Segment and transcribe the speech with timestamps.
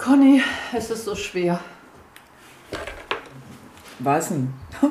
[0.00, 0.42] Conny,
[0.74, 1.60] es ist so schwer.
[3.98, 4.54] Was denn?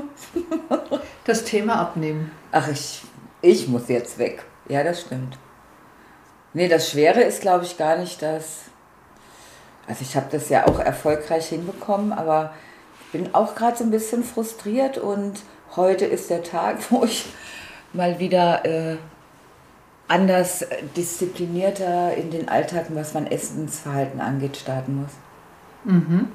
[1.26, 2.32] Das Thema abnehmen.
[2.52, 3.04] Ach, ich,
[3.42, 4.44] ich muss jetzt weg.
[4.68, 5.38] Ja, das stimmt.
[6.54, 8.62] Nee, das Schwere ist, glaube ich, gar nicht das.
[9.88, 12.54] Also ich habe das ja auch erfolgreich hinbekommen, aber
[13.02, 15.42] ich bin auch gerade so ein bisschen frustriert und
[15.76, 17.26] heute ist der Tag, wo ich
[17.94, 18.98] mal wieder äh,
[20.10, 25.12] anders äh, disziplinierter in den Alltag, was mein Essensverhalten angeht, starten muss.
[25.86, 26.28] Mhm.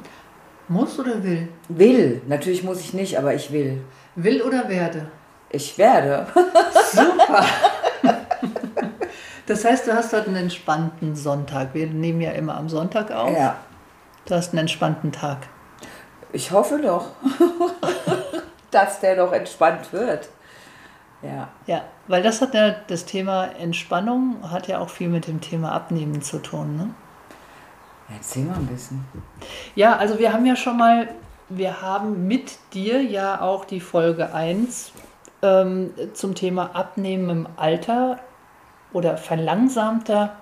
[0.69, 1.49] Muss oder will?
[1.69, 2.23] Will.
[2.27, 3.85] Natürlich muss ich nicht, aber ich will.
[4.15, 5.09] Will oder werde?
[5.51, 6.27] Ich werde.
[6.93, 7.45] Super.
[9.47, 11.75] Das heißt, du hast heute einen entspannten Sonntag.
[11.75, 13.37] Wir nehmen ja immer am Sonntag auf.
[13.37, 13.57] Ja.
[14.25, 15.39] Du hast einen entspannten Tag.
[16.33, 17.09] Ich hoffe doch,
[18.71, 20.31] dass der noch entspannt wird.
[21.25, 21.49] Ja.
[21.67, 25.73] Ja, weil das hat ja das Thema Entspannung hat ja auch viel mit dem Thema
[25.73, 26.77] Abnehmen zu tun.
[26.77, 26.91] Ne?
[28.15, 29.05] Erzähl mal ein bisschen.
[29.75, 31.09] Ja, also wir haben ja schon mal,
[31.49, 34.93] wir haben mit dir ja auch die Folge 1
[35.43, 38.19] ähm, zum Thema Abnehmen im Alter
[38.93, 40.37] oder verlangsamter.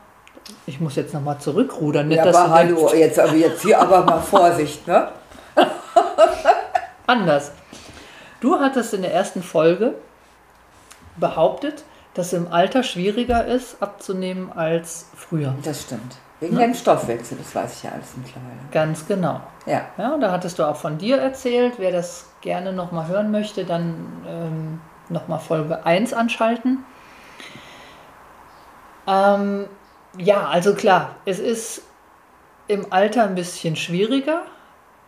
[0.67, 2.09] Ich muss jetzt nochmal zurückrudern.
[2.09, 5.09] Nicht, ja, aber hallo, denkst, jetzt, aber jetzt hier aber mal Vorsicht, ne?
[7.07, 7.53] anders.
[8.41, 9.95] Du hattest in der ersten Folge
[11.17, 11.85] behauptet,
[12.15, 15.55] dass es im Alter schwieriger ist, abzunehmen als früher.
[15.65, 16.17] Das stimmt.
[16.41, 16.67] Wegen Ja.
[16.67, 18.59] dem Stoffwechsel, das weiß ich ja alles mittlerweile.
[18.73, 19.41] Ganz genau.
[19.65, 19.83] Ja.
[19.97, 21.75] Ja, da hattest du auch von dir erzählt.
[21.79, 23.95] Wer das gerne nochmal hören möchte, dann
[24.27, 26.85] ähm, nochmal Folge 1 anschalten.
[29.07, 29.67] Ähm,
[30.19, 31.83] ja, also klar, es ist
[32.69, 34.43] im Alter ein bisschen schwieriger,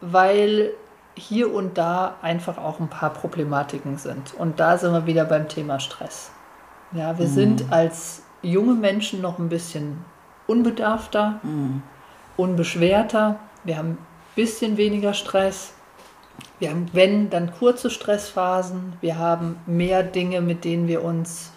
[0.01, 0.71] weil
[1.17, 4.35] hier und da einfach auch ein paar Problematiken sind.
[4.35, 6.31] Und da sind wir wieder beim Thema Stress.
[6.93, 10.05] Ja, wir sind als junge Menschen noch ein bisschen
[10.47, 11.41] unbedarfter,
[12.37, 13.37] unbeschwerter.
[13.65, 13.99] Wir haben ein
[14.37, 15.73] bisschen weniger Stress.
[16.59, 18.95] Wir haben, wenn, dann kurze Stressphasen.
[19.01, 21.53] Wir haben mehr Dinge, mit denen wir uns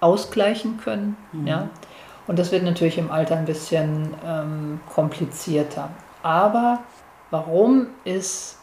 [0.00, 1.16] ausgleichen können.
[1.44, 1.68] Ja?
[2.26, 5.90] Und das wird natürlich im Alter ein bisschen ähm, komplizierter.
[6.22, 6.80] Aber
[7.30, 8.58] warum ist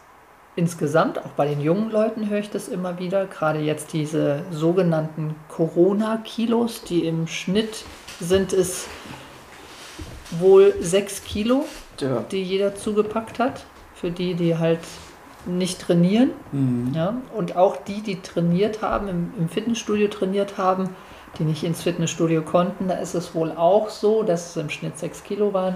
[0.56, 5.36] insgesamt, auch bei den jungen Leuten höre ich das immer wieder, gerade jetzt diese sogenannten
[5.50, 7.84] Corona-Kilos, die im Schnitt
[8.20, 8.88] sind es
[10.40, 11.66] wohl sechs Kilo,
[12.00, 12.24] Ja.
[12.32, 13.66] die jeder zugepackt hat,
[13.96, 14.80] für die, die halt
[15.46, 16.32] nicht trainieren.
[16.94, 17.16] Ja?
[17.36, 20.90] Und auch die, die trainiert haben, im, im Fitnessstudio trainiert haben,
[21.38, 24.98] die nicht ins Fitnessstudio konnten, da ist es wohl auch so, dass es im Schnitt
[24.98, 25.76] sechs Kilo waren.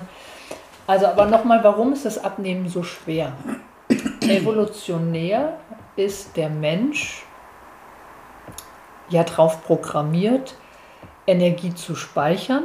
[0.85, 3.33] Also aber nochmal, warum ist das Abnehmen so schwer?
[4.21, 5.57] Evolutionär
[5.95, 7.25] ist der Mensch
[9.09, 10.55] ja darauf programmiert,
[11.25, 12.63] Energie zu speichern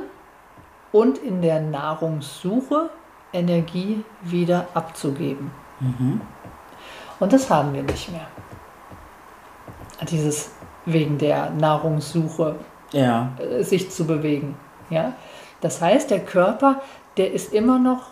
[0.90, 2.90] und in der Nahrungssuche
[3.32, 5.50] Energie wieder abzugeben.
[7.18, 8.26] Und das haben wir nicht mehr.
[10.10, 10.50] Dieses
[10.84, 12.56] wegen der Nahrungssuche
[12.92, 13.32] Ja.
[13.38, 14.56] äh, sich zu bewegen.
[14.90, 15.14] Ja?
[15.60, 16.82] Das heißt, der Körper,
[17.16, 18.10] der ist immer noch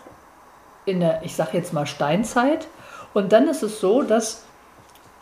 [0.85, 2.67] in der, ich sage jetzt mal Steinzeit.
[3.13, 4.43] Und dann ist es so, dass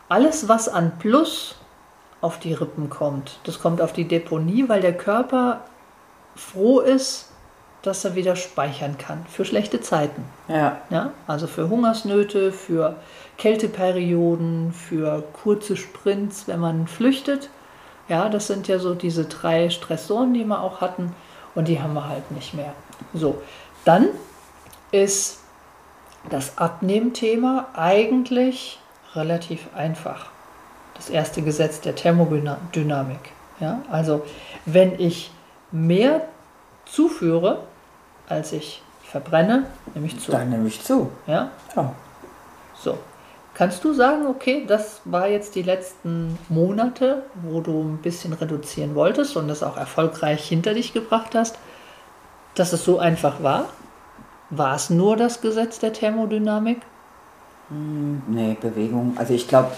[0.07, 1.55] alles, was an Plus
[2.21, 5.61] auf die Rippen kommt, das kommt auf die Deponie, weil der Körper
[6.35, 7.29] froh ist,
[7.81, 10.25] dass er wieder speichern kann für schlechte Zeiten.
[10.47, 10.81] Ja.
[10.89, 12.97] Ja, also für Hungersnöte, für
[13.37, 17.49] Kälteperioden, für kurze Sprints, wenn man flüchtet.
[18.09, 21.15] Ja, das sind ja so diese drei Stressoren, die wir auch hatten
[21.55, 22.73] und die haben wir halt nicht mehr.
[23.13, 23.41] So,
[23.85, 24.09] dann
[24.91, 25.38] ist
[26.29, 28.79] das Abnehmthema eigentlich
[29.15, 30.27] relativ einfach.
[30.95, 33.31] Das erste Gesetz der Thermodynamik.
[33.59, 34.25] Ja, also
[34.65, 35.31] wenn ich
[35.71, 36.21] mehr
[36.85, 37.63] zuführe,
[38.27, 40.31] als ich verbrenne, nehme ich zu.
[40.31, 41.11] Dann nehme ich zu.
[41.27, 41.93] Ja, Ja.
[42.75, 42.97] so.
[43.55, 48.95] Kannst du sagen, okay, das war jetzt die letzten Monate, wo du ein bisschen reduzieren
[48.95, 51.57] wolltest und das auch erfolgreich hinter dich gebracht hast,
[52.55, 53.65] dass es so einfach war?
[54.49, 56.81] War es nur das Gesetz der Thermodynamik?
[57.69, 59.13] Hm, nee, Bewegung.
[59.17, 59.71] Also ich glaube,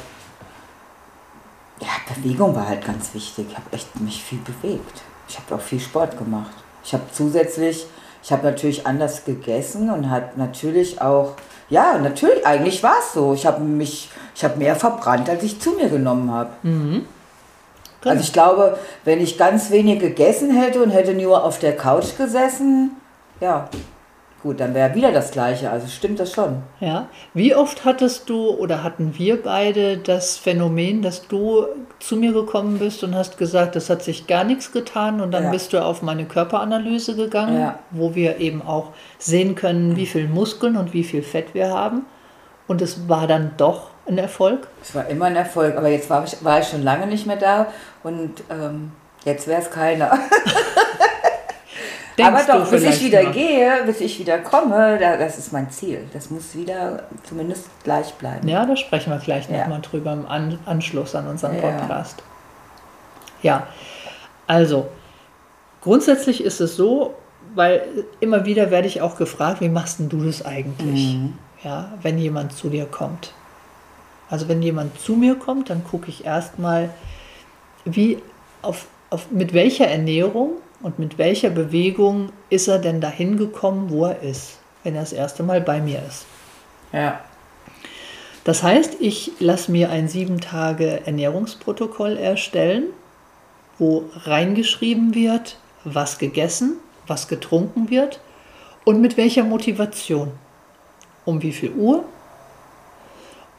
[1.81, 3.47] ja, Bewegung war halt ganz wichtig.
[3.49, 5.01] Ich habe echt mich viel bewegt.
[5.27, 6.51] Ich habe auch viel Sport gemacht.
[6.83, 7.85] Ich habe zusätzlich,
[8.23, 11.33] ich habe natürlich anders gegessen und hat natürlich auch,
[11.69, 13.33] ja, natürlich, eigentlich war es so.
[13.33, 16.51] Ich habe mich, ich habe mehr verbrannt, als ich zu mir genommen habe.
[16.63, 17.05] Mhm.
[18.03, 22.17] Also ich glaube, wenn ich ganz wenig gegessen hätte und hätte nur auf der Couch
[22.17, 22.91] gesessen,
[23.39, 23.69] ja,
[24.43, 25.69] gut, dann wäre wieder das Gleiche.
[25.69, 26.63] Also stimmt das schon.
[26.79, 27.07] Ja.
[27.33, 31.65] Wie oft hattest du oder hatten wir beide das Phänomen, dass du
[31.99, 35.43] zu mir gekommen bist und hast gesagt, es hat sich gar nichts getan und dann
[35.45, 35.51] Ja.
[35.51, 37.79] bist du auf meine Körperanalyse gegangen, Ja.
[37.91, 38.89] wo wir eben auch
[39.19, 42.05] sehen können, wie viel Muskeln und wie viel Fett wir haben.
[42.67, 44.67] Und es war dann doch ein Erfolg.
[44.81, 47.35] Es war immer ein Erfolg, aber jetzt war ich, war ich schon lange nicht mehr
[47.37, 47.67] da
[48.03, 48.91] und ähm,
[49.25, 50.11] jetzt wäre es keiner.
[52.17, 53.31] Denkst aber doch, bis ich wieder mal.
[53.31, 56.03] gehe, bis ich wieder komme, da, das ist mein Ziel.
[56.13, 58.47] Das muss wieder zumindest gleich bleiben.
[58.47, 59.59] Ja, da sprechen wir gleich Ja.
[59.61, 61.61] nochmal drüber im An Anschluss an unseren Ja.
[61.61, 62.21] Podcast.
[63.41, 63.67] Ja,
[64.47, 64.87] also
[65.81, 67.15] grundsätzlich ist es so,
[67.55, 67.83] weil
[68.19, 71.33] immer wieder werde ich auch gefragt, wie machst denn du das eigentlich, Mhm.
[71.63, 73.33] ja, wenn jemand zu dir kommt.
[74.29, 76.89] Also wenn jemand zu mir kommt, dann gucke ich erstmal,
[77.83, 78.21] wie
[78.61, 80.51] auf, auf, mit welcher Ernährung
[80.83, 85.13] und mit welcher Bewegung ist er denn dahin gekommen, wo er ist, wenn er das
[85.13, 86.25] erste Mal bei mir ist.
[86.91, 87.21] Ja.
[88.43, 92.85] Das heißt, ich lasse mir ein sieben Tage Ernährungsprotokoll erstellen,
[93.77, 98.19] wo reingeschrieben wird, was gegessen, was getrunken wird
[98.83, 100.31] und mit welcher Motivation.
[101.23, 102.03] Um wie viel Uhr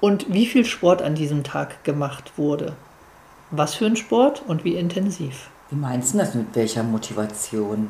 [0.00, 2.75] und wie viel Sport an diesem Tag gemacht wurde.
[3.52, 5.48] Was für ein Sport und wie intensiv.
[5.72, 7.88] Wie meinst du das mit welcher Motivation?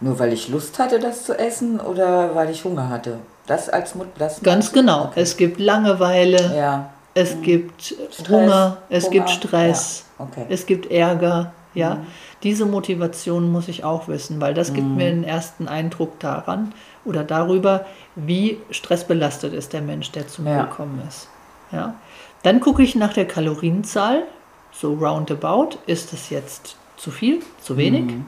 [0.00, 3.18] Nur weil ich Lust hatte, das zu essen oder weil ich Hunger hatte?
[3.48, 5.10] Das als Mut, das Ganz genau.
[5.16, 6.90] Es gibt Langeweile, Ja.
[7.12, 10.04] es gibt Stress, Hunger, es Hunger, gibt Stress.
[10.18, 10.24] Ja.
[10.26, 10.46] Okay.
[10.48, 11.96] Es gibt Ärger, ja.
[11.96, 12.06] Mhm.
[12.44, 16.72] Diese Motivation muss ich auch wissen, weil das gibt mir einen ersten Eindruck daran
[17.04, 17.84] oder darüber,
[18.14, 20.62] wie stressbelastet ist der Mensch, der zu mir Ja.
[20.66, 21.26] gekommen ist.
[21.72, 21.94] Ja.
[22.44, 24.22] Dann gucke ich nach der Kalorienzahl,
[24.72, 28.04] so roundabout, ist es jetzt zu viel, zu wenig?
[28.04, 28.24] Mhm.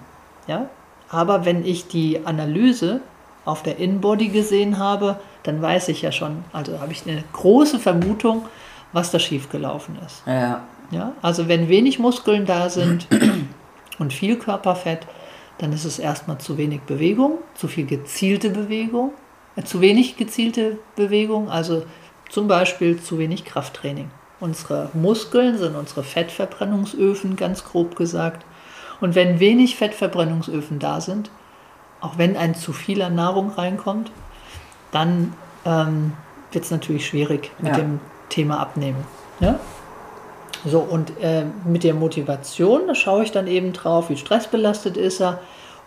[0.47, 0.69] Ja.
[1.09, 3.01] Aber wenn ich die Analyse
[3.47, 7.79] auf der Inbody gesehen habe, dann weiß ich ja schon, also habe ich eine große
[7.79, 8.45] Vermutung,
[8.93, 10.23] was da schiefgelaufen ist.
[10.27, 10.63] Ja.
[10.93, 13.09] Ja, also wenn wenig Muskeln da sind
[13.99, 15.01] und viel Körperfett,
[15.59, 19.13] dann ist es erstmal zu wenig Bewegung, zu viel gezielte Bewegung,
[19.57, 21.85] äh, zu wenig gezielte Bewegung, also
[22.29, 24.11] zum Beispiel zu wenig Krafttraining.
[24.39, 28.45] Unsere Muskeln sind unsere Fettverbrennungsöfen, ganz grob gesagt.
[29.01, 31.31] Und wenn wenig Fettverbrennungsöfen da sind,
[32.01, 34.11] auch wenn ein zu viel an Nahrung reinkommt,
[34.93, 35.35] dann
[35.65, 36.13] ähm,
[36.53, 37.79] wird es natürlich schwierig mit Ja.
[37.79, 39.05] dem Thema Abnehmen.
[39.41, 39.59] Ja?
[40.65, 45.21] So, und äh, mit der Motivation, da schaue ich dann eben drauf, wie stressbelastet ist
[45.21, 45.41] er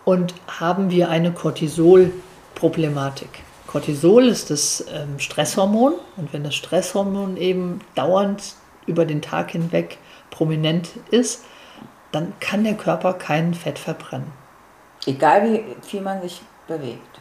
[0.04, 3.28] und haben wir eine Cortisol-Problematik.
[3.66, 8.54] Cortisol ist das ähm, Stresshormon und wenn das Stresshormon eben dauernd
[8.86, 9.98] über den Tag hinweg
[10.30, 11.44] prominent ist,
[12.12, 14.32] dann kann der Körper kein Fett verbrennen.
[15.06, 17.20] Egal wie viel man sich bewegt.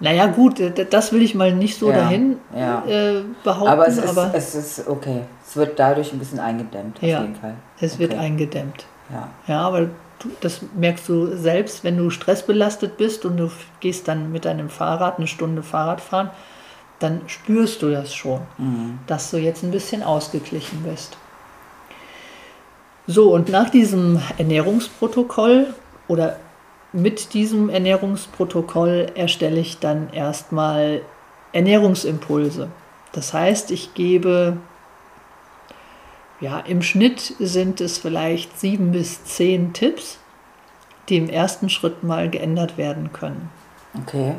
[0.00, 2.84] Naja gut, das will ich mal nicht so Ja, dahin ja.
[2.86, 5.22] Äh, behaupten, Aber es ist, aber es ist okay.
[5.46, 7.20] Es wird dadurch ein bisschen eingedämmt, auf Ja.
[7.22, 7.54] jeden Fall.
[7.80, 8.20] es wird okay.
[8.20, 8.86] eingedämmt.
[9.12, 9.28] Ja.
[9.46, 9.82] Ja, aber
[10.18, 14.68] du, das merkst du selbst, wenn du stressbelastet bist und du gehst dann mit deinem
[14.68, 16.30] Fahrrad eine Stunde Fahrrad fahren,
[16.98, 18.98] dann spürst du das schon, Mhm.
[19.06, 21.16] dass du jetzt ein bisschen ausgeglichen bist.
[23.06, 25.74] So, und nach diesem Ernährungsprotokoll
[26.08, 26.38] oder
[26.92, 31.02] mit diesem Ernährungsprotokoll erstelle ich dann erstmal
[31.52, 32.68] Ernährungsimpulse.
[33.12, 34.56] Das heißt, ich gebe
[36.40, 40.18] ja, im Schnitt sind es vielleicht sieben bis zehn Tipps,
[41.08, 43.50] die im ersten Schritt mal geändert werden können.
[44.02, 44.34] Okay.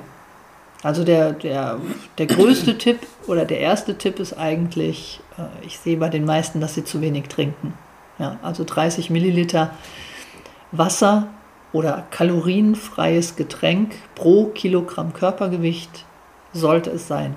[0.83, 1.79] Also der, der,
[2.17, 6.59] der größte Tipp oder der erste Tipp ist eigentlich, äh, ich sehe bei den meisten,
[6.59, 7.73] dass sie zu wenig trinken.
[8.17, 9.71] Ja, also 30 Milliliter
[10.71, 11.27] Wasser
[11.73, 16.05] oder kalorienfreies Getränk pro Kilogramm Körpergewicht
[16.53, 17.35] sollte es sein.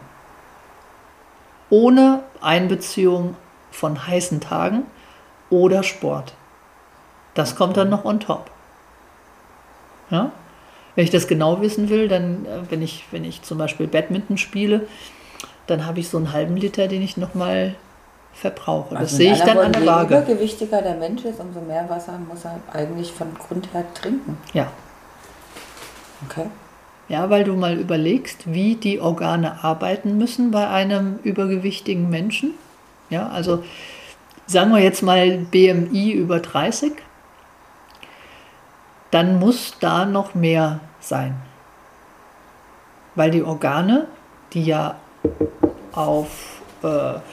[1.71, 3.37] Ohne Einbeziehung
[3.71, 4.85] von heißen Tagen
[5.51, 6.35] oder Sport.
[7.35, 8.51] Das kommt dann noch on top.
[10.11, 10.33] Ja?
[10.95, 14.39] Wenn ich das genau wissen will, dann, äh, wenn ich, wenn ich zum Beispiel Badminton
[14.39, 14.87] spiele,
[15.67, 17.77] dann habe ich so einen halben Liter, den ich nochmal
[18.33, 18.91] verbrauche.
[18.95, 20.17] Das Also sehe mit ich dann an der Worten, Je Waage.
[20.19, 24.37] übergewichtiger der Mensch ist, umso mehr Wasser muss er eigentlich von Grund her trinken.
[24.53, 24.69] Ja.
[26.27, 26.47] Okay.
[27.09, 32.55] ja, weil du mal überlegst, wie die Organe arbeiten müssen bei einem übergewichtigen Menschen.
[33.09, 33.63] Ja, also
[34.47, 36.93] sagen wir jetzt mal BMI über 30,
[39.11, 41.37] dann muss da noch mehr sein.
[43.15, 44.07] Weil die Organe,
[44.53, 44.97] die ja
[45.93, 46.58] auf,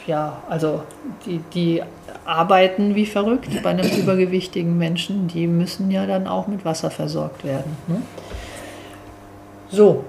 [0.07, 0.83] ja, also
[1.25, 1.83] die, die
[2.25, 7.43] arbeiten wie verrückt bei einem übergewichtigen Menschen, die müssen ja dann auch mit Wasser versorgt
[7.43, 7.77] werden.
[7.87, 8.01] Ne?
[9.69, 10.05] So.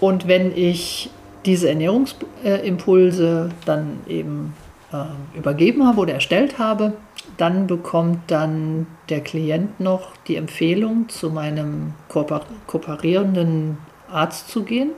[0.00, 1.10] Und wenn ich
[1.44, 4.54] diese Ernährungsimpulse dann eben
[4.92, 6.94] äh, übergeben habe oder erstellt habe,
[7.36, 13.78] dann bekommt dann der Klient noch die Empfehlung, zu meinem kooper kooperierenden
[14.10, 14.90] Arzt zu gehen.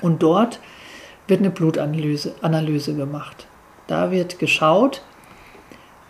[0.00, 0.60] Und dort
[1.30, 3.46] wird eine Blutanalyse Analyse gemacht.
[3.86, 5.02] Da wird geschaut,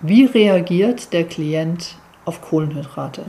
[0.01, 3.25] wie reagiert der Klient auf Kohlenhydrate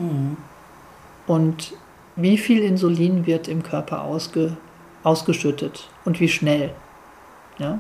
[1.28, 1.74] und
[2.16, 4.58] wie viel Insulin wird im Körper ausge,
[5.04, 6.72] ausgeschüttet und wie schnell.
[7.58, 7.80] Ja?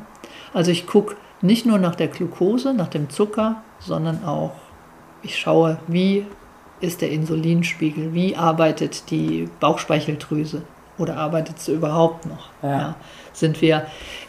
[0.54, 4.54] Also ich gucke nicht nur nach der Glucose, nach dem Zucker, sondern auch,
[5.24, 6.26] ich schaue, wie
[6.80, 10.64] ist der Insulinspiegel, wie arbeitet die Bauchspeicheldrüse
[11.02, 12.50] oder arbeitet sie überhaupt noch.
[12.62, 12.96] Ja.
[13.34, 13.86] Sind wir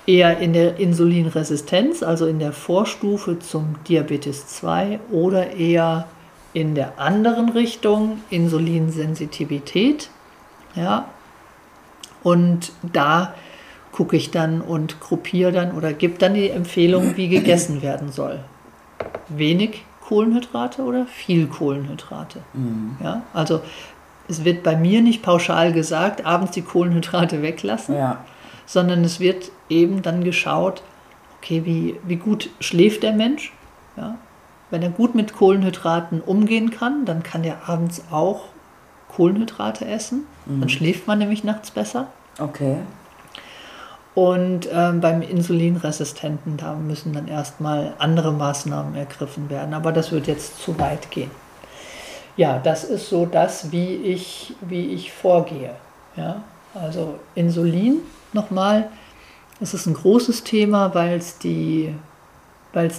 [0.07, 6.07] eher in der Insulinresistenz, also in der Vorstufe zum Diabetes 2 oder eher
[6.55, 10.11] in der anderen Richtung, Insulinsensitivität.
[10.75, 11.07] Ja.
[12.23, 13.35] Und da
[13.91, 18.41] gucke ich dann und gruppiere dann oder gebe dann die Empfehlung, wie gegessen werden soll.
[19.29, 22.41] Wenig Kohlenhydrate oder viel Kohlenhydrate.
[23.03, 23.61] Ja, also
[24.29, 28.19] es wird bei mir nicht pauschal gesagt, abends die Kohlenhydrate weglassen, Ja.
[28.67, 30.83] sondern es wird eben dann geschaut,
[31.39, 33.53] okay, wie, wie gut schläft der Mensch.
[33.97, 34.17] Ja?
[34.71, 38.45] Wenn er gut mit Kohlenhydraten umgehen kann, dann kann er abends auch
[39.15, 40.23] Kohlenhydrate essen.
[40.47, 42.07] Dann schläft man nämlich nachts besser.
[42.39, 42.77] Okay.
[44.15, 49.75] Und ähm, beim Insulinresistenten, da müssen dann erstmal andere Maßnahmen ergriffen werden.
[49.75, 51.31] Aber das wird jetzt zu weit gehen.
[52.37, 55.75] Ja, das ist so das, wie ich, wie ich vorgehe.
[56.17, 56.43] Ja?
[56.75, 58.01] Also Insulin,
[58.33, 58.89] nochmal,
[59.61, 61.95] es ist ein großes Thema, weil es die,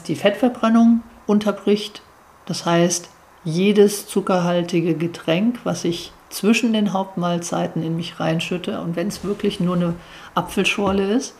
[0.08, 2.02] die Fettverbrennung unterbricht.
[2.46, 3.10] Das heißt,
[3.44, 9.60] jedes zuckerhaltige Getränk, was ich zwischen den Hauptmahlzeiten in mich reinschütte, und wenn es wirklich
[9.60, 9.96] nur eine
[10.36, 11.36] Apfelschorle ist,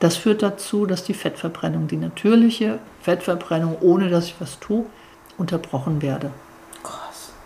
[0.00, 4.86] das führt dazu, dass die Fettverbrennung, die natürliche Fettverbrennung, ohne dass ich was tue,
[5.38, 6.30] unterbrochen werde.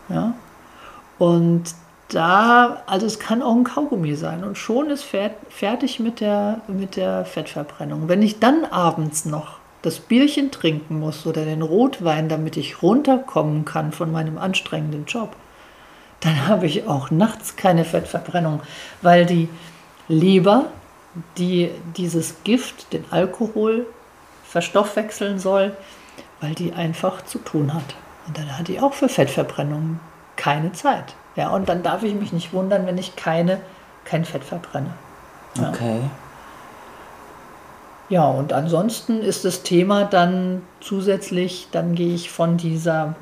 [0.08, 0.34] Ja?
[1.18, 1.74] Und
[2.08, 6.60] da, also es kann auch ein Kaugummi sein und schon ist fer fertig mit der,
[6.68, 8.08] mit der Fettverbrennung.
[8.08, 13.64] Wenn ich dann abends noch das Bierchen trinken muss oder den Rotwein, damit ich runterkommen
[13.64, 15.34] kann von meinem anstrengenden Job,
[16.20, 18.60] dann habe ich auch nachts keine Fettverbrennung,
[19.02, 19.48] weil die
[20.08, 20.66] Leber,
[21.38, 23.86] die dieses Gift, den Alkohol,
[24.44, 25.76] verstoffwechseln soll,
[26.40, 27.94] weil die einfach zu tun hat.
[28.26, 30.00] Und dann hat die auch für Fettverbrennung
[30.36, 31.14] keine Zeit.
[31.36, 33.60] Ja, und dann darf ich mich nicht wundern, wenn ich keine,
[34.04, 34.90] kein Fett verbrenne.
[35.56, 35.68] Ja.
[35.68, 36.00] Okay.
[38.08, 43.16] Ja, und ansonsten ist das Thema dann zusätzlich, dann gehe ich von dieser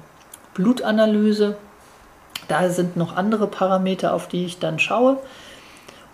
[0.53, 1.57] Blutanalyse,
[2.49, 5.19] da sind noch andere Parameter, auf die ich dann schaue.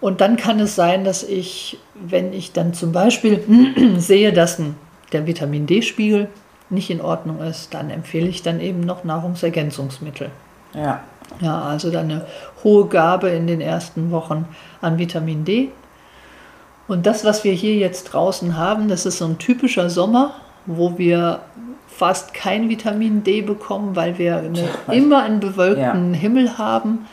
[0.00, 3.44] Und dann kann es sein, dass ich, wenn ich dann zum Beispiel
[3.98, 4.76] sehe, dass ein,
[5.12, 6.28] der Vitamin D-Spiegel
[6.70, 10.30] nicht in Ordnung ist, dann empfehle ich dann eben noch Nahrungsergänzungsmittel.
[10.74, 11.00] Ja.
[11.40, 12.26] Ja, also dann eine
[12.64, 14.46] hohe Gabe in den ersten Wochen
[14.80, 15.70] an Vitamin D.
[16.88, 20.34] Und das, was wir hier jetzt draußen haben, das ist so ein typischer Sommer,
[20.66, 21.40] wo wir
[21.86, 27.06] fast kein Vitamin D bekommen, weil wir eine, immer einen bewölkten Himmel haben.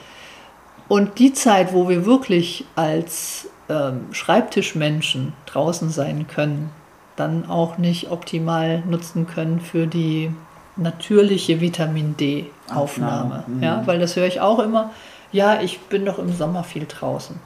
[0.88, 6.72] Und die Zeit, wo wir wirklich als ähm, Schreibtischmenschen draußen sein können,
[7.18, 10.32] dann auch nicht optimal nutzen können für die
[10.78, 12.82] natürliche Vitamin D-Aufnahme.
[12.82, 13.64] Aufnahme, mhm.
[13.64, 14.92] Ja, weil das höre ich auch immer.
[15.32, 17.38] Ja, ich bin doch im Sommer viel draußen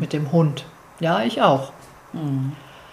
[0.00, 0.64] mit dem Hund.
[0.98, 1.72] Ja, ich auch.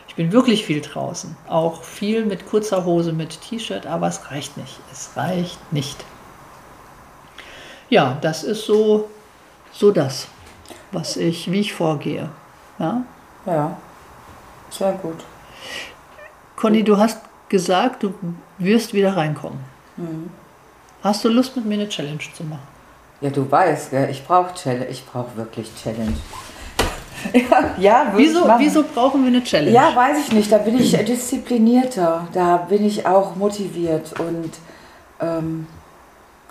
[0.08, 1.36] Ich bin wirklich viel draußen.
[1.50, 4.80] Auch viel mit kurzer Hose, mit T-Shirt, aber es reicht nicht.
[4.92, 6.06] Es reicht nicht.
[7.90, 9.10] Ja, das ist so,
[9.72, 10.28] so das,
[10.92, 12.30] was ich, wie ich vorgehe.
[12.78, 13.04] Ja?
[13.46, 13.78] Ja.
[14.70, 15.24] Sehr gut.
[16.66, 18.12] Conny, du hast gesagt, du
[18.58, 19.60] wirst wieder reinkommen.
[21.04, 22.68] Hast du Lust, mit mir eine Challenge zu machen?
[23.22, 24.88] Ja, du weißt, gell, ich brauche Challenge.
[24.88, 26.16] Ich brauche wirklich Challenge.
[27.34, 29.72] Ja, ja Wieso, wieso brauchen wir eine Challenge?
[29.72, 30.52] Ja, weiß ich nicht.
[30.52, 32.28] Da bin ich disziplinierter.
[32.34, 34.20] Da bin ich auch motiviert.
[34.20, 34.52] Und
[35.22, 35.68] ähm,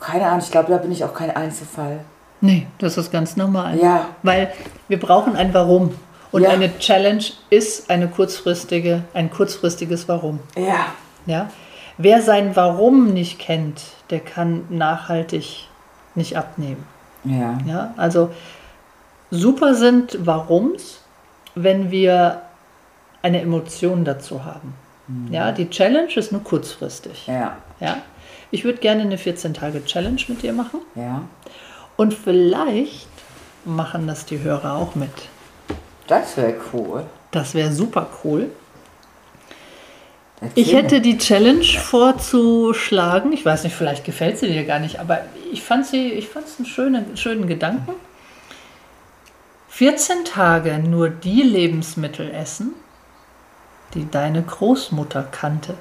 [0.01, 2.05] keine Ahnung, ich glaube, da bin ich auch kein Einzelfall.
[2.41, 3.79] Nee, das ist ganz normal.
[3.81, 4.07] Ja.
[4.23, 4.53] Weil
[4.87, 5.93] wir brauchen ein Warum.
[6.35, 6.51] Und Ja.
[6.51, 10.41] eine Challenge ist eine kurzfristige, ein kurzfristiges Warum.
[10.57, 10.87] Ja.
[11.27, 11.49] Ja?
[11.97, 15.69] Wer sein Warum nicht kennt, der kann nachhaltig
[16.17, 16.85] nicht abnehmen.
[17.23, 17.57] Ja.
[17.69, 17.95] Ja?
[17.97, 18.31] Also
[19.31, 20.99] super sind Warums,
[21.55, 22.43] wenn wir
[23.23, 24.75] eine Emotion dazu haben.
[25.31, 27.29] Ja, die Challenge ist nur kurzfristig.
[27.29, 27.59] Ja.
[27.79, 27.99] Ja?
[28.51, 30.81] Ich würde gerne eine 14-Tage-Challenge mit dir machen.
[30.97, 31.23] Ja.
[31.97, 33.07] Und vielleicht
[33.65, 35.13] machen das die Hörer auch mit.
[36.07, 37.05] Das wäre cool.
[37.31, 38.51] Das wäre super cool.
[40.41, 40.79] Erzähl Ich mir.
[40.83, 43.33] hätte die Challenge vorzuschlagen.
[43.33, 45.21] Ich weiß nicht, vielleicht gefällt sie dir gar nicht, aber
[45.53, 47.95] ich fand sie, ich fand es einen schönen, schönen Gedanken.
[49.71, 52.75] 14 Tage nur die Lebensmittel essen,
[53.95, 55.75] die deine Großmutter kannte.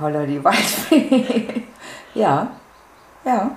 [0.00, 1.64] Holla die Waldfee.
[2.14, 2.50] ja.
[3.24, 3.50] Ja.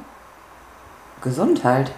[1.21, 1.91] Gesundheit.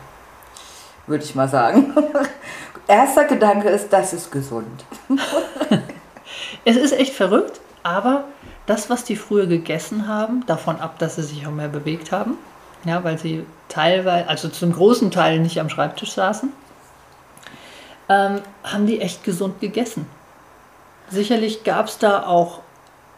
[1.08, 1.94] Würde ich mal sagen.
[2.88, 4.86] Erster Gedanke ist, das ist gesund.
[6.66, 8.24] Es ist echt verrückt, aber
[8.66, 12.38] das, was die früher gegessen haben, davon ab, dass sie sich auch mehr bewegt haben,
[12.86, 16.52] ja, weil sie teilweise, also zum großen Teil nicht am Schreibtisch saßen,
[18.10, 20.08] ähm, haben die echt gesund gegessen.
[21.10, 22.60] Sicherlich gab es da auch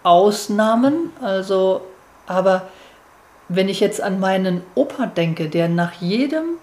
[0.03, 1.81] Ausnahmen, also,
[2.25, 2.63] aber
[3.47, 6.57] wenn ich jetzt an meinen Opa denke, der nach jedem,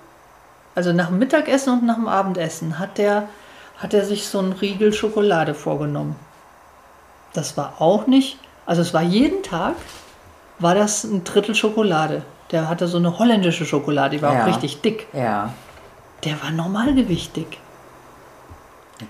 [0.75, 3.29] also nach dem Mittagessen und nach dem Abendessen, hat der,
[3.79, 6.17] hat er sich so einen Riegel Schokolade vorgenommen.
[7.33, 9.75] Das war auch nicht, also es war jeden Tag,
[10.59, 12.23] war das ein Drittel Schokolade.
[12.51, 14.43] Der hatte so eine holländische Schokolade, die war Ja.
[14.43, 15.07] auch richtig dick.
[15.13, 15.53] Ja.
[16.25, 17.59] Der war normalgewichtig.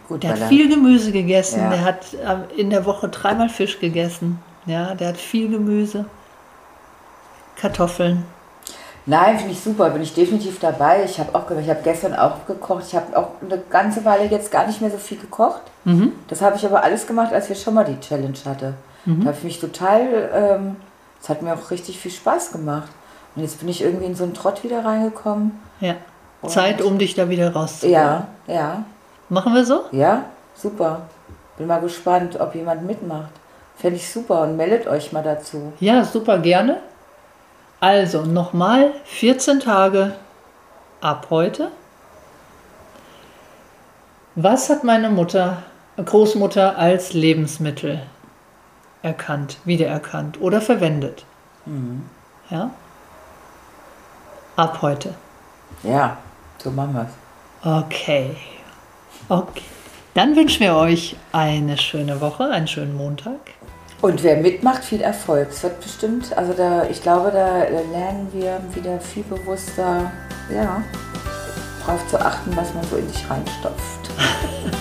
[0.08, 1.70] Gut, Der hat er- viel Gemüse gegessen, Ja.
[1.70, 4.40] der hat äh, in der Woche dreimal Fisch gegessen.
[4.64, 6.06] Ja, der hat viel Gemüse.
[7.56, 8.24] Kartoffeln.
[9.04, 11.04] Nein, finde ich super, bin ich definitiv dabei.
[11.04, 12.84] Ich habe auch, ich habe gestern auch gekocht.
[12.86, 15.62] Ich habe auch eine ganze Weile jetzt gar nicht mehr so viel gekocht.
[15.84, 16.12] Mhm.
[16.28, 18.74] Das habe ich aber alles gemacht, als wir schon mal die Challenge hatte.
[19.04, 20.76] Da habe ich mich total, ähm,
[21.20, 22.88] es hat mir auch richtig viel Spaß gemacht.
[23.34, 25.60] Und jetzt bin ich irgendwie in so einen Trott wieder reingekommen.
[25.80, 25.96] Ja.
[26.46, 27.92] Zeit, um dich da wieder rauszuholen.
[27.94, 28.84] Ja, ja,
[29.28, 29.84] Machen wir so?
[29.92, 31.02] ja, super.
[31.56, 33.30] Bin mal gespannt, ob jemand mitmacht.
[33.76, 35.72] Fände ich super und meldet euch mal dazu.
[35.80, 36.78] Ja, super gerne.
[37.82, 40.14] Also nochmal 14 Tage
[41.00, 41.72] ab heute.
[44.36, 45.64] Was hat meine Mutter,
[45.96, 48.00] Großmutter als Lebensmittel
[49.02, 51.24] erkannt, wiedererkannt oder verwendet?
[52.50, 52.70] Ja?
[54.54, 55.14] Ab heute.
[55.82, 56.18] Ja,
[56.58, 57.84] so machen wir es.
[57.84, 58.36] Okay.
[59.28, 59.64] Okay.
[60.14, 63.40] Dann wünschen wir euch eine schöne Woche, einen schönen Montag.
[64.02, 65.48] Und wer mitmacht, viel Erfolg.
[65.50, 70.10] Es wird bestimmt, also da, ich glaube, da lernen wir wieder viel bewusster,
[70.52, 70.82] ja,
[71.86, 74.10] darauf zu achten, was man so in sich reinstopft.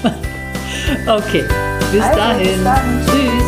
[1.07, 1.43] Okay.
[1.91, 2.63] Bis Also, bis dahin.
[2.63, 3.05] dann.
[3.05, 3.40] Tschüss.